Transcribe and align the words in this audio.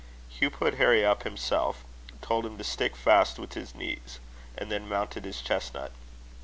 Hugh 0.29 0.49
put 0.49 0.73
Harry 0.79 1.05
up 1.05 1.21
himself, 1.21 1.83
told 2.23 2.43
him 2.43 2.57
to 2.57 2.63
stick 2.63 2.95
fast 2.95 3.37
with 3.37 3.53
his 3.53 3.75
knees, 3.75 4.19
and 4.57 4.71
then 4.71 4.89
mounted 4.89 5.25
his 5.25 5.43
chestnut. 5.43 5.91